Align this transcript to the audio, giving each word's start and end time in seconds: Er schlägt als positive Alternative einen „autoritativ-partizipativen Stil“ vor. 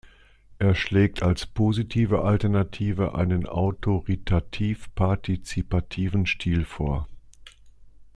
Er 0.57 0.73
schlägt 0.73 1.21
als 1.21 1.45
positive 1.45 2.23
Alternative 2.23 3.13
einen 3.13 3.45
„autoritativ-partizipativen 3.45 6.25
Stil“ 6.25 6.65
vor. 6.65 7.07